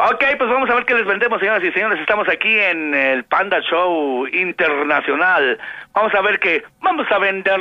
Ok, 0.00 0.25
pues 0.38 0.49
vamos 0.49 0.71
a 0.71 0.76
ver 0.76 0.85
qué 0.85 0.95
les 0.95 1.05
vendemos, 1.05 1.40
señoras 1.40 1.61
y 1.64 1.73
señores. 1.73 1.99
Estamos 2.00 2.28
aquí 2.28 2.57
en 2.57 2.95
el 2.95 3.25
Panda 3.25 3.61
Show 3.69 4.28
Internacional. 4.28 5.59
Vamos 5.93 6.14
a 6.14 6.21
ver 6.23 6.38
qué 6.38 6.62
vamos 6.81 7.05
a 7.11 7.19
vender. 7.19 7.59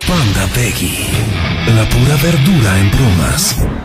Panda 0.00 0.46
Peggy. 0.52 1.06
La 1.76 1.84
pura 1.88 2.16
verdura 2.20 2.76
en 2.80 2.90
bromas. 2.90 3.75